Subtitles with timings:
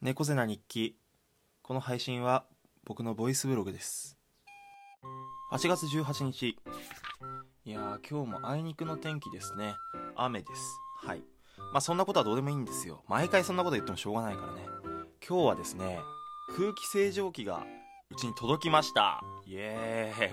[0.00, 0.96] 猫背な日記。
[1.60, 2.44] この配信は
[2.84, 4.16] 僕のボイスブログです。
[5.50, 6.56] 8月18日。
[7.64, 9.74] いやー今日もあいにくの天気ですね。
[10.14, 10.62] 雨です。
[11.04, 11.22] はい。
[11.72, 13.02] まあそんなことはどうでもいいんですよ。
[13.08, 14.60] 毎回そんなこと言ってもしょうがないからね。
[15.28, 15.98] 今日はですね
[16.56, 17.66] 空気清浄機が
[18.10, 19.20] うちに届きました。
[19.48, 20.30] イエーイ。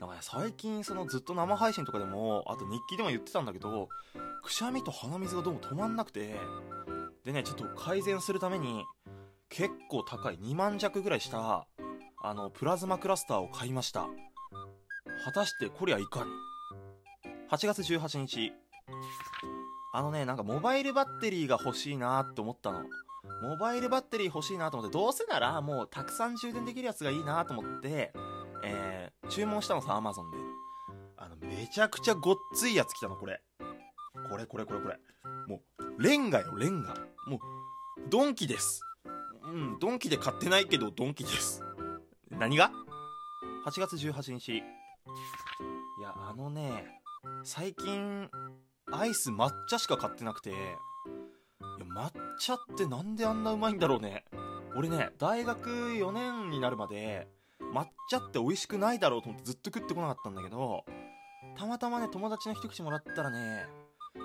[0.00, 3.88] だかね最近そのずっと生配信とかでもあと日記でも言ってたんだけど
[4.42, 6.36] くしゃみと鼻水がどうも止まんなくて
[7.24, 8.84] でねちょっと改善するために
[9.48, 11.66] 結構高い2万弱ぐらいした
[12.24, 14.06] あのプラズマクラスターを買いました。
[15.24, 16.30] 果たしてこりゃいかに
[17.50, 18.52] 8月18日。
[19.94, 22.84] あのねなんかモバイルバッテリーが欲しいなって思ったの。
[23.42, 28.12] モバイルバッテリー欲しいなと思ってどうせならもうたくさん充電できるやつがいいなと思って、
[28.64, 30.36] えー注文したのさアマゾンで。
[31.16, 33.40] あのめちゃくちゃごっついやつ来たのこれ。
[34.28, 34.98] これこれこれこれ。
[35.46, 35.60] も
[35.98, 36.94] うレンガよレンガ。
[37.26, 37.40] もう
[38.08, 38.82] ドンキです。
[39.44, 41.62] うんドンキで買ってないけどドンキです。
[42.30, 42.72] 何が
[43.66, 44.56] ?8 月18日。
[44.58, 44.60] い
[46.02, 46.86] やあのね
[47.44, 48.28] 最近
[48.90, 50.50] アイス抹茶しか買ってなくて。
[50.50, 54.24] いや抹茶ってなんであんなうまいんだろうね。
[54.74, 57.28] 俺ね大学4年になるまで
[57.74, 60.84] 抹茶って美味しくないだろうと思ってずっと食ってこなかったんだけど
[61.56, 63.66] たまたまね友達の一口もらったらね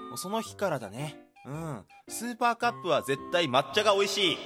[0.10, 1.27] もうその日からだね。
[1.48, 1.84] うん。
[2.10, 4.38] スーパーカップは絶対抹茶が美味しい。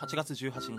[0.00, 0.78] 8月18日。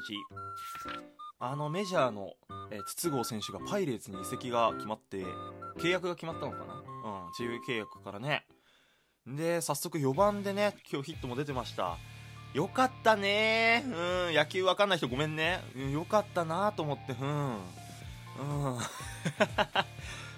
[1.41, 2.33] あのメジャーの、
[2.71, 5.25] え筒香選手がパイレーツに移籍が決まって
[5.77, 6.73] 契約が決まったのかな？
[6.73, 8.45] うん自由契約からね。
[9.27, 11.97] で早速4番でね今日ヒットも出てました。
[12.53, 13.83] よかったね。
[13.85, 17.13] うん野球わかんない人ごめんね、うん、よかったなと思って。
[17.13, 17.27] うん。
[17.27, 17.59] うん。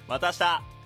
[0.07, 0.80] また明日。